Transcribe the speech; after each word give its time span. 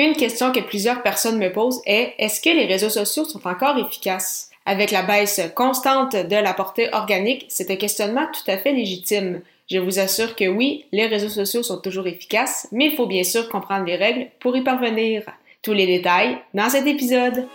Une 0.00 0.14
question 0.14 0.52
que 0.52 0.60
plusieurs 0.60 1.02
personnes 1.02 1.40
me 1.40 1.52
posent 1.52 1.82
est 1.84 2.14
est-ce 2.18 2.40
que 2.40 2.50
les 2.50 2.66
réseaux 2.66 2.88
sociaux 2.88 3.24
sont 3.24 3.44
encore 3.48 3.76
efficaces? 3.78 4.48
Avec 4.64 4.92
la 4.92 5.02
baisse 5.02 5.40
constante 5.56 6.14
de 6.14 6.36
la 6.36 6.54
portée 6.54 6.88
organique, 6.92 7.46
c'est 7.48 7.68
un 7.72 7.74
questionnement 7.74 8.28
tout 8.32 8.48
à 8.48 8.58
fait 8.58 8.70
légitime. 8.70 9.40
Je 9.68 9.78
vous 9.78 9.98
assure 9.98 10.36
que 10.36 10.46
oui, 10.46 10.84
les 10.92 11.06
réseaux 11.06 11.28
sociaux 11.28 11.64
sont 11.64 11.80
toujours 11.80 12.06
efficaces, 12.06 12.68
mais 12.70 12.86
il 12.86 12.94
faut 12.94 13.06
bien 13.06 13.24
sûr 13.24 13.48
comprendre 13.48 13.86
les 13.86 13.96
règles 13.96 14.28
pour 14.38 14.56
y 14.56 14.62
parvenir. 14.62 15.24
Tous 15.62 15.72
les 15.72 15.86
détails 15.86 16.38
dans 16.54 16.68
cet 16.68 16.86
épisode. 16.86 17.48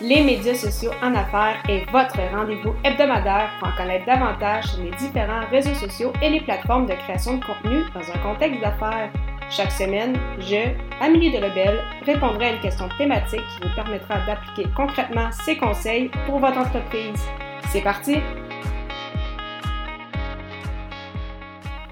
Les 0.00 0.22
médias 0.22 0.54
sociaux 0.54 0.92
en 1.02 1.14
affaires 1.14 1.62
est 1.68 1.84
votre 1.92 2.16
rendez-vous 2.34 2.72
hebdomadaire 2.84 3.50
pour 3.58 3.68
en 3.68 3.76
connaître 3.76 4.06
davantage 4.06 4.64
sur 4.64 4.82
les 4.82 4.96
différents 4.96 5.46
réseaux 5.50 5.74
sociaux 5.74 6.12
et 6.22 6.30
les 6.30 6.40
plateformes 6.40 6.86
de 6.86 6.94
création 6.94 7.36
de 7.36 7.44
contenu 7.44 7.82
dans 7.94 8.00
un 8.00 8.18
contexte 8.18 8.62
d'affaires. 8.62 9.12
Chaque 9.50 9.72
semaine, 9.72 10.18
je, 10.40 10.72
Amélie 11.00 11.30
Delebel, 11.30 11.78
répondrai 12.04 12.46
à 12.46 12.52
une 12.54 12.60
question 12.60 12.88
thématique 12.96 13.40
qui 13.40 13.68
vous 13.68 13.74
permettra 13.74 14.24
d'appliquer 14.26 14.68
concrètement 14.74 15.30
ces 15.44 15.56
conseils 15.56 16.10
pour 16.26 16.38
votre 16.38 16.58
entreprise. 16.58 17.20
C'est 17.70 17.82
parti! 17.82 18.16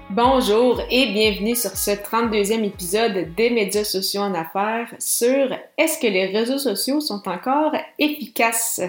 Bonjour 0.09 0.81
et 0.89 1.11
bienvenue 1.11 1.55
sur 1.55 1.71
ce 1.71 1.91
32e 1.91 2.63
épisode 2.63 3.33
des 3.35 3.49
médias 3.49 3.83
sociaux 3.83 4.21
en 4.21 4.33
affaires 4.33 4.93
sur 4.99 5.55
Est-ce 5.77 5.99
que 5.99 6.07
les 6.07 6.27
réseaux 6.27 6.59
sociaux 6.59 6.99
sont 7.01 7.27
encore 7.27 7.73
efficaces? 7.97 8.81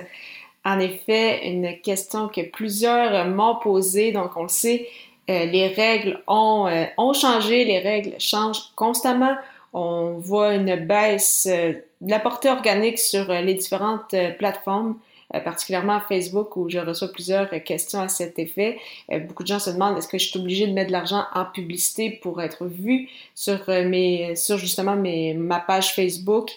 En 0.65 0.81
effet, 0.81 1.49
une 1.49 1.81
question 1.83 2.29
que 2.29 2.41
plusieurs 2.41 3.27
m'ont 3.27 3.57
posée, 3.57 4.13
donc 4.13 4.31
on 4.37 4.45
le 4.45 4.49
sait, 4.49 4.89
euh, 5.31 5.47
les 5.47 5.69
règles 5.69 6.21
ont, 6.27 6.67
euh, 6.67 6.85
ont 6.99 7.15
changé, 7.15 7.65
les 7.65 7.79
règles 7.79 8.15
changent 8.19 8.71
constamment. 8.77 9.35
On 9.73 10.19
voit 10.19 10.55
une 10.55 10.77
baisse 10.77 11.49
euh, 11.51 11.73
de 12.01 12.11
la 12.11 12.21
portée 12.21 12.51
organique 12.51 12.99
sur 12.99 13.33
les 13.33 13.55
différentes 13.55 14.15
plateformes, 14.39 14.97
particulièrement 15.43 16.01
Facebook 16.07 16.55
où 16.57 16.69
je 16.69 16.79
reçois 16.79 17.09
plusieurs 17.11 17.49
questions 17.65 18.01
à 18.01 18.09
cet 18.09 18.39
effet. 18.39 18.79
beaucoup 19.27 19.43
de 19.43 19.49
gens 19.49 19.59
se 19.59 19.71
demandent 19.71 19.97
est-ce 19.97 20.07
que 20.07 20.19
je 20.19 20.29
suis 20.29 20.39
obligée 20.39 20.67
de 20.67 20.73
mettre 20.73 20.89
de 20.89 20.93
l'argent 20.93 21.25
en 21.35 21.47
publicité 21.47 22.11
pour 22.11 22.43
être 22.43 22.67
vue 22.67 23.09
sur 23.35 23.59
mes, 23.69 24.37
sur 24.37 24.59
justement 24.59 24.97
mes, 24.97 25.33
ma 25.33 25.61
page 25.61 25.95
Facebook? 25.95 26.51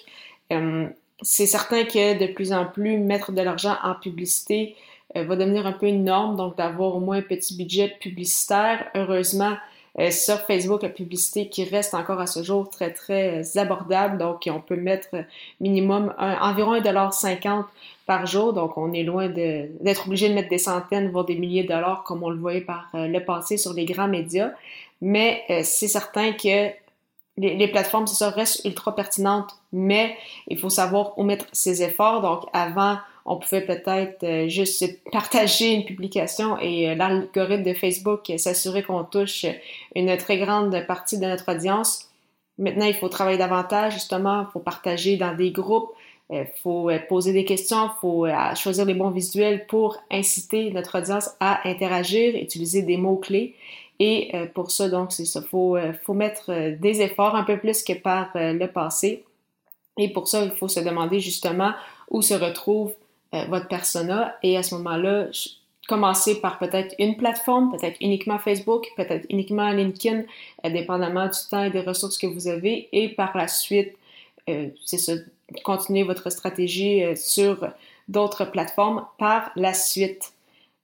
c'est 1.21 1.45
certain 1.45 1.85
que 1.85 2.19
de 2.19 2.27
plus 2.31 2.51
en 2.51 2.65
plus 2.65 2.97
mettre 2.97 3.31
de 3.31 3.41
l'argent 3.41 3.77
en 3.83 3.95
publicité 3.95 4.75
euh, 4.75 4.81
va 5.25 5.35
devenir 5.35 5.65
un 5.65 5.73
peu 5.73 5.87
une 5.87 6.03
norme, 6.03 6.35
donc 6.35 6.57
d'avoir 6.57 6.95
au 6.95 6.99
moins 6.99 7.17
un 7.17 7.21
petit 7.21 7.55
budget 7.55 7.95
publicitaire. 7.99 8.85
Heureusement, 8.95 9.55
euh, 9.99 10.11
sur 10.11 10.37
Facebook, 10.41 10.83
la 10.83 10.89
publicité 10.89 11.49
qui 11.49 11.63
reste 11.63 11.95
encore 11.95 12.19
à 12.19 12.27
ce 12.27 12.43
jour 12.43 12.69
très, 12.69 12.93
très 12.93 13.41
euh, 13.41 13.59
abordable. 13.59 14.19
Donc, 14.19 14.47
on 14.51 14.59
peut 14.59 14.75
mettre 14.75 15.09
minimum 15.59 16.13
environ 16.19 16.75
1,50$ 16.79 17.65
par 18.05 18.27
jour. 18.27 18.53
Donc, 18.53 18.77
on 18.77 18.93
est 18.93 19.03
loin 19.03 19.27
d'être 19.27 20.05
obligé 20.05 20.29
de 20.29 20.35
mettre 20.35 20.49
des 20.49 20.59
centaines, 20.59 21.09
voire 21.09 21.25
des 21.25 21.35
milliers 21.35 21.63
de 21.63 21.69
dollars 21.69 22.03
comme 22.03 22.21
on 22.21 22.29
le 22.29 22.37
voyait 22.37 22.61
par 22.61 22.89
le 22.93 23.19
passé 23.19 23.57
sur 23.57 23.73
les 23.73 23.85
grands 23.85 24.07
médias. 24.07 24.51
Mais 25.01 25.43
c'est 25.63 25.87
certain 25.87 26.31
que 26.31 26.69
les 27.37 27.67
plateformes, 27.67 28.07
c'est 28.07 28.15
ça, 28.15 28.29
restent 28.29 28.65
ultra 28.65 28.95
pertinentes, 28.95 29.51
mais 29.71 30.15
il 30.47 30.57
faut 30.57 30.69
savoir 30.69 31.17
où 31.17 31.23
mettre 31.23 31.45
ses 31.51 31.83
efforts. 31.83 32.21
Donc, 32.21 32.49
avant, 32.53 32.97
on 33.29 33.35
pouvait 33.35 33.65
peut-être 33.65 34.23
euh, 34.23 34.47
juste 34.47 35.03
partager 35.11 35.73
une 35.73 35.83
publication 35.83 36.57
et 36.59 36.89
euh, 36.89 36.95
l'algorithme 36.95 37.63
de 37.63 37.73
Facebook 37.73 38.31
s'assurer 38.37 38.83
qu'on 38.83 39.03
touche 39.03 39.45
une 39.95 40.15
très 40.15 40.37
grande 40.37 40.85
partie 40.87 41.19
de 41.19 41.25
notre 41.25 41.53
audience. 41.53 42.09
Maintenant, 42.57 42.85
il 42.85 42.93
faut 42.93 43.09
travailler 43.09 43.37
davantage, 43.37 43.95
justement, 43.95 44.47
il 44.47 44.51
faut 44.53 44.59
partager 44.59 45.17
dans 45.17 45.35
des 45.35 45.51
groupes, 45.51 45.91
il 46.29 46.37
euh, 46.37 46.43
faut 46.63 46.89
poser 47.09 47.33
des 47.33 47.43
questions, 47.43 47.87
il 47.87 47.99
faut 47.99 48.27
choisir 48.55 48.85
les 48.85 48.93
bons 48.93 49.11
visuels 49.11 49.67
pour 49.67 49.97
inciter 50.09 50.71
notre 50.71 50.97
audience 50.97 51.29
à 51.41 51.67
interagir, 51.67 52.33
utiliser 52.35 52.81
des 52.81 52.95
mots-clés. 52.95 53.55
Et 53.99 54.31
pour 54.53 54.69
ça, 54.69 54.89
donc, 54.89 55.17
il 55.17 55.25
faut, 55.49 55.75
faut 56.03 56.13
mettre 56.13 56.75
des 56.77 57.01
efforts 57.01 57.35
un 57.35 57.43
peu 57.43 57.57
plus 57.57 57.83
que 57.83 57.93
par 57.93 58.29
le 58.35 58.67
passé. 58.67 59.23
Et 59.97 60.13
pour 60.13 60.27
ça, 60.27 60.43
il 60.43 60.51
faut 60.51 60.67
se 60.67 60.79
demander 60.79 61.19
justement 61.19 61.71
où 62.11 62.21
se 62.21 62.35
retrouve 62.35 62.93
euh, 63.33 63.45
votre 63.45 63.67
persona 63.67 64.35
et 64.43 64.57
à 64.57 64.63
ce 64.63 64.75
moment-là, 64.75 65.27
commencer 65.87 66.41
par 66.41 66.59
peut-être 66.59 66.95
une 66.99 67.17
plateforme, 67.17 67.75
peut-être 67.77 67.97
uniquement 68.01 68.39
Facebook, 68.39 68.87
peut-être 68.97 69.25
uniquement 69.29 69.69
LinkedIn, 69.71 70.23
euh, 70.65 70.69
dépendamment 70.69 71.25
du 71.25 71.39
temps 71.49 71.63
et 71.63 71.69
des 71.69 71.81
ressources 71.81 72.17
que 72.17 72.27
vous 72.27 72.47
avez, 72.47 72.89
et 72.91 73.09
par 73.09 73.35
la 73.35 73.47
suite, 73.47 73.93
euh, 74.49 74.69
c'est 74.85 74.97
ça, 74.97 75.13
continuer 75.63 76.03
votre 76.03 76.29
stratégie 76.29 77.03
sur 77.15 77.69
d'autres 78.07 78.45
plateformes 78.45 79.05
par 79.17 79.51
la 79.55 79.73
suite. 79.73 80.33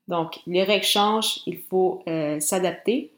Donc, 0.08 0.40
les 0.48 0.64
règles 0.64 0.86
changent, 0.86 1.40
il 1.46 1.58
faut 1.58 2.04
s'adapter 2.40 3.14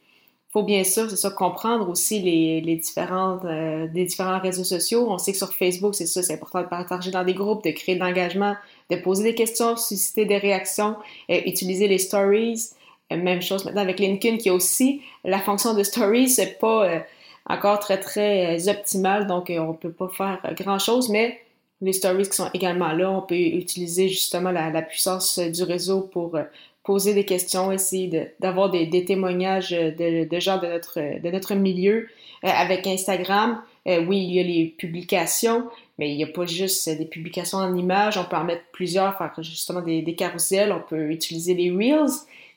faut 0.56 0.64
bien 0.64 0.86
sûr, 0.86 1.10
c'est 1.10 1.18
ça, 1.18 1.32
comprendre 1.32 1.90
aussi 1.90 2.22
les, 2.22 2.62
les 2.62 2.82
euh, 2.98 3.88
des 3.88 4.06
différents 4.06 4.40
réseaux 4.40 4.64
sociaux. 4.64 5.06
On 5.10 5.18
sait 5.18 5.34
que 5.34 5.38
sur 5.38 5.54
Facebook, 5.54 5.96
c'est 5.96 6.06
ça, 6.06 6.24
c'est 6.24 6.36
important 6.36 6.62
de 6.62 6.68
partager 6.68 7.12
dans 7.12 7.26
des 7.26 7.34
groupes, 7.34 7.62
de 7.66 7.72
créer 7.72 7.96
de 7.96 8.00
l'engagement, 8.00 8.56
de 8.90 8.96
poser 8.98 9.24
des 9.24 9.36
questions, 9.36 9.76
susciter 9.78 10.26
des 10.26 10.38
réactions, 10.38 10.96
euh, 11.30 11.42
utiliser 11.46 11.88
les 11.88 11.98
stories. 11.98 12.70
Euh, 13.12 13.18
même 13.18 13.42
chose 13.42 13.66
maintenant 13.66 13.82
avec 13.82 14.00
LinkedIn 14.00 14.38
qui 14.38 14.50
a 14.50 14.54
aussi 14.54 15.02
la 15.24 15.40
fonction 15.40 15.74
de 15.74 15.84
stories, 15.84 16.30
c'est 16.30 16.60
pas 16.60 17.04
encore 17.48 17.80
très 17.80 18.00
très 18.00 18.68
optimal, 18.70 19.28
donc 19.28 19.52
on 19.56 19.74
peut 19.74 19.92
pas 19.92 20.10
faire 20.10 20.40
grand 20.56 20.80
chose, 20.80 21.10
mais 21.10 21.40
les 21.82 21.94
stories 21.94 22.28
qui 22.28 22.36
sont 22.36 22.50
également 22.54 22.92
là, 22.94 23.12
on 23.12 23.22
peut 23.22 23.36
utiliser 23.36 24.10
justement 24.10 24.52
la, 24.52 24.82
puissance 24.82 25.38
du 25.38 25.62
réseau 25.62 26.02
pour 26.02 26.36
poser 26.84 27.14
des 27.14 27.26
questions, 27.26 27.72
essayer 27.72 28.34
d'avoir 28.40 28.72
des, 28.72 29.06
témoignages 29.06 29.70
de, 29.70 30.40
gens 30.40 30.58
de 30.58 30.68
notre, 30.68 31.00
de 31.00 31.30
notre 31.30 31.54
milieu. 31.54 32.08
Euh, 32.46 32.50
avec 32.50 32.86
Instagram, 32.86 33.62
euh, 33.88 34.04
oui, 34.06 34.20
il 34.20 34.34
y 34.34 34.40
a 34.40 34.44
les 34.44 34.66
publications, 34.78 35.70
mais 35.98 36.12
il 36.12 36.18
n'y 36.18 36.24
a 36.24 36.28
pas 36.28 36.46
juste 36.46 36.90
des 36.90 37.06
publications 37.06 37.60
en 37.60 37.76
images. 37.76 38.18
On 38.18 38.26
peut 38.26 38.36
en 38.36 38.44
mettre 38.44 38.64
plusieurs, 38.72 39.18
faire 39.18 39.32
justement 39.40 39.82
des, 39.82 40.02
des 40.02 40.16
carousels. 40.16 40.72
On 40.72 40.82
peut 40.82 41.12
utiliser 41.12 41.54
les 41.54 41.72
Reels, 41.72 42.12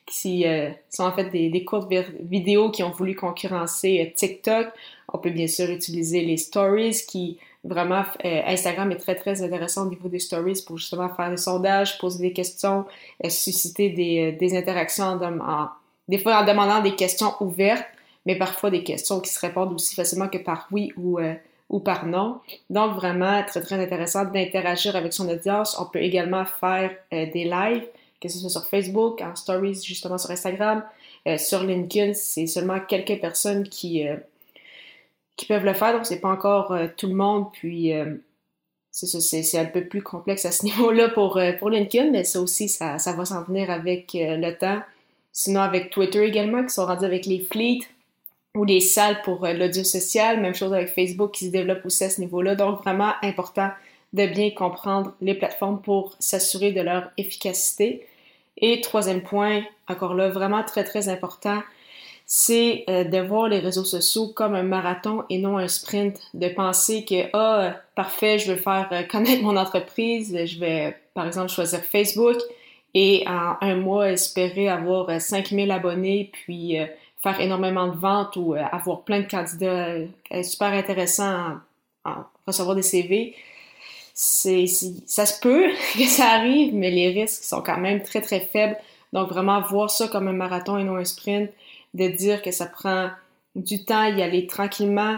qui 0.05 0.47
euh, 0.47 0.69
sont 0.89 1.03
en 1.03 1.11
fait 1.11 1.29
des, 1.29 1.49
des, 1.49 1.63
courtes 1.63 1.91
vidéos 2.21 2.71
qui 2.71 2.83
ont 2.83 2.91
voulu 2.91 3.15
concurrencer 3.15 4.11
TikTok. 4.15 4.67
On 5.13 5.19
peut 5.19 5.29
bien 5.29 5.47
sûr 5.47 5.69
utiliser 5.69 6.21
les 6.21 6.37
Stories 6.37 7.03
qui 7.07 7.37
Vraiment, 7.65 8.05
euh, 8.23 8.41
Instagram 8.45 8.89
est 8.91 8.97
très, 8.97 9.15
très 9.15 9.43
intéressant 9.43 9.85
au 9.85 9.89
niveau 9.89 10.07
des 10.07 10.19
stories 10.19 10.63
pour 10.65 10.77
justement 10.77 11.09
faire 11.09 11.29
des 11.29 11.37
sondages, 11.37 11.97
poser 11.97 12.29
des 12.29 12.33
questions, 12.33 12.85
euh, 13.25 13.29
susciter 13.29 13.89
des, 13.89 14.31
euh, 14.31 14.37
des 14.37 14.55
interactions, 14.55 15.19
en, 15.21 15.67
des 16.07 16.19
fois 16.19 16.41
en 16.41 16.45
demandant 16.45 16.81
des 16.81 16.95
questions 16.95 17.33
ouvertes, 17.41 17.85
mais 18.29 18.37
parfois 18.37 18.69
des 18.69 18.83
questions 18.83 19.19
qui 19.19 19.31
se 19.31 19.39
répondent 19.39 19.73
aussi 19.73 19.95
facilement 19.95 20.29
que 20.29 20.37
par 20.37 20.67
oui 20.71 20.93
ou, 20.95 21.19
ou 21.69 21.79
par 21.79 22.05
non. 22.05 22.39
Donc, 22.69 22.93
vraiment, 22.93 23.43
très, 23.43 23.61
très 23.61 23.81
intéressant 23.81 24.23
d'interagir 24.23 24.95
avec 24.95 25.13
son 25.13 25.27
audience. 25.27 25.75
On 25.79 25.85
peut 25.85 26.01
également 26.01 26.45
faire 26.45 26.91
des 27.11 27.43
lives, 27.43 27.87
que 28.21 28.29
ce 28.29 28.37
soit 28.37 28.49
sur 28.49 28.65
Facebook, 28.65 29.19
en 29.21 29.35
stories, 29.35 29.81
justement 29.83 30.19
sur 30.19 30.29
Instagram. 30.29 30.83
sur 31.37 31.63
LinkedIn, 31.63 32.13
c'est 32.13 32.45
seulement 32.45 32.79
quelques 32.79 33.19
personnes 33.19 33.67
qui 33.67 34.05
qui 35.39 35.45
peuvent 35.45 35.63
le 35.63 35.73
faire, 35.73 35.93
donc 35.93 36.05
c'est 36.05 36.19
pas 36.19 36.29
encore 36.29 36.73
euh, 36.73 36.87
tout 36.97 37.07
le 37.07 37.15
monde, 37.15 37.45
puis 37.53 37.93
euh, 37.93 38.17
c'est 38.91 39.57
un 39.57 39.65
peu 39.65 39.85
plus 39.85 40.03
complexe 40.03 40.43
à 40.43 40.51
ce 40.51 40.65
niveau-là 40.65 41.07
pour, 41.09 41.37
euh, 41.37 41.53
pour 41.53 41.69
LinkedIn, 41.69 42.11
mais 42.11 42.25
ça 42.25 42.41
aussi, 42.41 42.67
ça, 42.67 42.99
ça 42.99 43.13
va 43.13 43.23
s'en 43.23 43.43
venir 43.43 43.71
avec 43.71 44.11
le 44.13 44.51
temps. 44.51 44.81
Sinon, 45.31 45.61
avec 45.61 45.91
Twitter 45.91 46.25
également, 46.25 46.63
qui 46.63 46.73
sont 46.73 46.85
rendus 46.85 47.05
avec 47.05 47.25
les 47.25 47.39
fleets 47.39 47.87
ou 48.55 48.63
les 48.65 48.81
salles 48.81 49.21
pour 49.23 49.45
l'audio 49.45 49.83
social, 49.83 50.41
même 50.41 50.55
chose 50.55 50.73
avec 50.73 50.89
Facebook 50.89 51.31
qui 51.31 51.45
se 51.45 51.51
développe 51.51 51.85
aussi 51.85 52.03
à 52.03 52.09
ce 52.09 52.19
niveau-là, 52.19 52.55
donc 52.55 52.81
vraiment 52.81 53.13
important 53.21 53.69
de 54.13 54.25
bien 54.25 54.49
comprendre 54.51 55.13
les 55.21 55.35
plateformes 55.35 55.81
pour 55.81 56.15
s'assurer 56.19 56.71
de 56.71 56.81
leur 56.81 57.11
efficacité. 57.17 58.07
Et 58.57 58.81
troisième 58.81 59.21
point, 59.21 59.63
encore 59.87 60.13
là, 60.13 60.29
vraiment 60.29 60.63
très 60.63 60.83
très 60.83 61.09
important, 61.09 61.61
c'est 62.25 62.83
euh, 62.89 63.03
de 63.03 63.17
voir 63.17 63.47
les 63.47 63.59
réseaux 63.59 63.85
sociaux 63.85 64.27
comme 64.27 64.53
un 64.53 64.63
marathon 64.63 65.23
et 65.29 65.39
non 65.39 65.57
un 65.57 65.67
sprint, 65.67 66.19
de 66.33 66.47
penser 66.49 67.03
que 67.03 67.29
ah 67.33 67.75
parfait, 67.95 68.37
je 68.37 68.51
veux 68.51 68.57
faire 68.57 68.87
euh, 68.91 69.03
connaître 69.03 69.41
mon 69.41 69.57
entreprise, 69.57 70.37
je 70.45 70.59
vais 70.59 70.95
par 71.15 71.25
exemple 71.25 71.49
choisir 71.49 71.79
Facebook 71.79 72.37
et 72.93 73.23
en 73.27 73.55
un 73.61 73.75
mois 73.75 74.11
espérer 74.11 74.67
avoir 74.67 75.19
5000 75.19 75.71
euh, 75.71 75.73
abonnés 75.73 76.29
puis 76.31 76.77
faire 77.21 77.39
énormément 77.41 77.87
de 77.87 77.97
ventes 77.97 78.35
ou 78.35 78.53
avoir 78.53 79.01
plein 79.01 79.21
de 79.21 79.27
candidats 79.27 79.95
super 80.43 80.73
intéressants 80.73 81.57
à 82.05 82.29
recevoir 82.47 82.75
des 82.75 82.81
CV. 82.81 83.35
C'est, 84.13 84.65
ça 85.05 85.25
se 85.25 85.39
peut 85.39 85.67
que 85.93 86.05
ça 86.05 86.27
arrive, 86.31 86.73
mais 86.73 86.91
les 86.91 87.09
risques 87.09 87.43
sont 87.43 87.61
quand 87.61 87.77
même 87.77 88.03
très 88.03 88.21
très 88.21 88.39
faibles. 88.39 88.77
Donc 89.13 89.29
vraiment 89.29 89.61
voir 89.61 89.89
ça 89.89 90.07
comme 90.07 90.27
un 90.27 90.33
marathon 90.33 90.77
et 90.77 90.83
non 90.83 90.97
un 90.97 91.05
sprint, 91.05 91.49
de 91.93 92.07
dire 92.07 92.41
que 92.41 92.51
ça 92.51 92.65
prend 92.65 93.09
du 93.55 93.83
temps, 93.83 94.03
y 94.03 94.21
aller 94.21 94.45
tranquillement, 94.47 95.17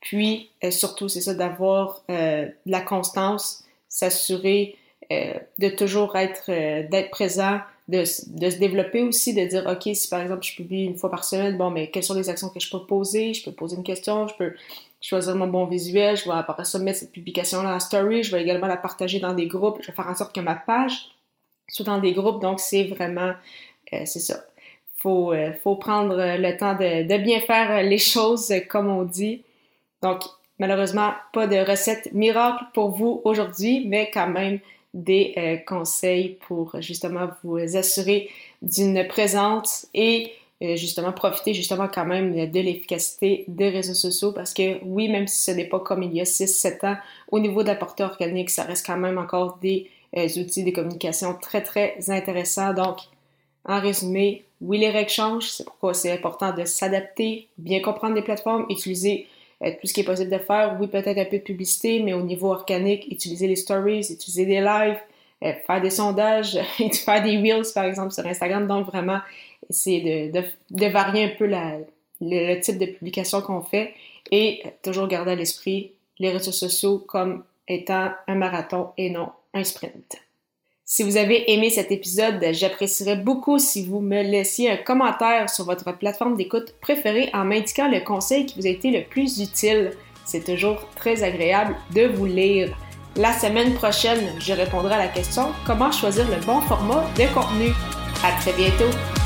Puis, 0.00 0.50
surtout, 0.70 1.08
c'est 1.08 1.20
ça, 1.20 1.34
d'avoir 1.34 2.02
de 2.08 2.52
la 2.66 2.80
constance, 2.80 3.64
s'assurer 3.88 4.76
de 5.10 5.68
toujours 5.70 6.16
être, 6.16 6.46
d'être 6.88 7.10
présent, 7.10 7.60
de, 7.90 8.04
se 8.04 8.58
développer 8.58 9.02
aussi, 9.02 9.34
de 9.34 9.44
dire, 9.44 9.66
OK, 9.66 9.94
si 9.94 10.08
par 10.08 10.20
exemple 10.20 10.44
je 10.44 10.54
publie 10.54 10.84
une 10.84 10.96
fois 10.96 11.10
par 11.10 11.24
semaine, 11.24 11.56
bon, 11.56 11.70
mais 11.70 11.90
quelles 11.90 12.04
sont 12.04 12.14
les 12.14 12.28
actions 12.28 12.48
que 12.48 12.60
je 12.60 12.70
peux 12.70 12.84
poser? 12.86 13.34
Je 13.34 13.44
peux 13.44 13.52
poser 13.52 13.76
une 13.76 13.82
question, 13.82 14.28
je 14.28 14.34
peux 14.34 14.54
choisir 15.00 15.34
mon 15.34 15.48
bon 15.48 15.66
visuel, 15.66 16.16
je 16.16 16.24
vais 16.24 16.36
après 16.36 16.64
ça 16.64 16.78
mettre 16.78 17.00
cette 17.00 17.12
publication-là 17.12 17.74
en 17.74 17.80
story, 17.80 18.22
je 18.22 18.34
vais 18.34 18.42
également 18.42 18.66
la 18.66 18.76
partager 18.76 19.18
dans 19.18 19.34
des 19.34 19.46
groupes, 19.46 19.78
je 19.80 19.88
vais 19.88 19.92
faire 19.92 20.08
en 20.08 20.14
sorte 20.14 20.34
que 20.34 20.40
ma 20.40 20.54
page 20.54 21.10
soit 21.68 21.84
dans 21.84 21.98
des 21.98 22.12
groupes, 22.12 22.40
donc 22.40 22.60
c'est 22.60 22.84
vraiment, 22.84 23.32
euh, 23.92 24.02
c'est 24.04 24.20
ça. 24.20 24.44
Faut, 24.98 25.32
euh, 25.32 25.52
faut 25.64 25.76
prendre 25.76 26.14
le 26.16 26.56
temps 26.56 26.74
de, 26.74 27.16
bien 27.18 27.40
faire 27.40 27.82
les 27.82 27.98
choses 27.98 28.52
comme 28.68 28.88
on 28.88 29.04
dit. 29.04 29.42
Donc, 30.02 30.22
malheureusement, 30.58 31.12
pas 31.32 31.46
de 31.46 31.56
recette 31.56 32.12
miracle 32.12 32.64
pour 32.74 32.90
vous 32.90 33.22
aujourd'hui, 33.24 33.86
mais 33.86 34.10
quand 34.12 34.28
même 34.28 34.60
des 34.94 35.34
euh, 35.36 35.56
conseils 35.66 36.38
pour 36.46 36.80
justement 36.80 37.28
vous 37.44 37.58
assurer 37.76 38.28
d'une 38.62 39.06
présence 39.06 39.86
et 39.94 40.32
euh, 40.62 40.76
justement 40.76 41.12
profiter 41.12 41.54
justement 41.54 41.88
quand 41.88 42.04
même 42.04 42.50
de 42.50 42.60
l'efficacité 42.60 43.44
des 43.48 43.70
réseaux 43.70 43.94
sociaux 43.94 44.32
parce 44.32 44.52
que 44.52 44.78
oui, 44.84 45.08
même 45.08 45.26
si 45.26 45.42
ce 45.44 45.52
n'est 45.52 45.68
pas 45.68 45.80
comme 45.80 46.02
il 46.02 46.12
y 46.12 46.20
a 46.20 46.24
6-7 46.24 46.86
ans, 46.86 46.96
au 47.30 47.40
niveau 47.40 47.64
portée 47.64 48.04
organique, 48.04 48.50
ça 48.50 48.64
reste 48.64 48.84
quand 48.84 48.98
même 48.98 49.16
encore 49.16 49.58
des 49.62 49.88
euh, 50.18 50.28
outils 50.36 50.62
de 50.62 50.70
communication 50.70 51.34
très 51.34 51.62
très 51.62 51.96
intéressants. 52.08 52.74
Donc, 52.74 52.98
en 53.64 53.80
résumé, 53.80 54.44
oui, 54.60 54.78
les 54.78 54.90
règles 54.90 55.10
changent, 55.10 55.48
c'est 55.48 55.64
pourquoi 55.64 55.94
c'est 55.94 56.12
important 56.12 56.52
de 56.52 56.66
s'adapter, 56.66 57.48
bien 57.56 57.80
comprendre 57.80 58.14
les 58.14 58.22
plateformes, 58.22 58.66
utiliser 58.68 59.26
euh, 59.26 59.39
tout 59.60 59.86
ce 59.86 59.92
qui 59.92 60.00
est 60.00 60.04
possible 60.04 60.30
de 60.30 60.38
faire. 60.38 60.76
Oui, 60.80 60.88
peut-être 60.88 61.18
un 61.18 61.24
peu 61.24 61.38
de 61.38 61.42
publicité, 61.42 62.02
mais 62.02 62.14
au 62.14 62.22
niveau 62.22 62.50
organique, 62.50 63.06
utiliser 63.10 63.46
les 63.46 63.56
stories, 63.56 64.06
utiliser 64.10 64.46
des 64.46 64.60
lives, 64.60 64.98
faire 65.40 65.80
des 65.80 65.90
sondages, 65.90 66.58
faire 67.04 67.22
des 67.22 67.36
reels 67.38 67.66
par 67.74 67.84
exemple 67.84 68.12
sur 68.12 68.26
Instagram. 68.26 68.66
Donc 68.66 68.86
vraiment, 68.86 69.20
essayer 69.68 70.30
de, 70.30 70.42
de, 70.70 70.86
varier 70.86 71.24
un 71.24 71.36
peu 71.36 71.46
la, 71.46 71.78
le, 72.20 72.60
type 72.60 72.78
de 72.78 72.86
publication 72.86 73.40
qu'on 73.40 73.62
fait 73.62 73.94
et 74.30 74.62
toujours 74.82 75.08
garder 75.08 75.32
à 75.32 75.36
l'esprit 75.36 75.92
les 76.18 76.30
réseaux 76.30 76.52
sociaux 76.52 76.98
comme 76.98 77.44
étant 77.68 78.10
un 78.26 78.34
marathon 78.34 78.90
et 78.96 79.10
non 79.10 79.30
un 79.54 79.64
sprint. 79.64 80.16
Si 80.92 81.04
vous 81.04 81.16
avez 81.16 81.52
aimé 81.52 81.70
cet 81.70 81.92
épisode, 81.92 82.44
j'apprécierais 82.50 83.14
beaucoup 83.14 83.60
si 83.60 83.86
vous 83.86 84.00
me 84.00 84.22
laissiez 84.24 84.72
un 84.72 84.76
commentaire 84.76 85.48
sur 85.48 85.64
votre 85.64 85.96
plateforme 85.96 86.36
d'écoute 86.36 86.74
préférée 86.80 87.30
en 87.32 87.44
m'indiquant 87.44 87.88
le 87.88 88.00
conseil 88.00 88.44
qui 88.44 88.58
vous 88.58 88.66
a 88.66 88.70
été 88.70 88.90
le 88.90 89.04
plus 89.04 89.38
utile. 89.38 89.92
C'est 90.24 90.44
toujours 90.44 90.88
très 90.96 91.22
agréable 91.22 91.76
de 91.94 92.08
vous 92.08 92.26
lire. 92.26 92.76
La 93.14 93.32
semaine 93.32 93.74
prochaine, 93.74 94.34
je 94.40 94.52
répondrai 94.52 94.94
à 94.94 94.98
la 94.98 95.06
question 95.06 95.52
comment 95.64 95.92
choisir 95.92 96.28
le 96.28 96.44
bon 96.44 96.60
format 96.62 97.08
de 97.16 97.32
contenu? 97.32 97.70
À 98.24 98.32
très 98.40 98.52
bientôt! 98.54 99.19